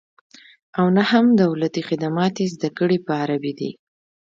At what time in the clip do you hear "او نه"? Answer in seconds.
0.79-1.03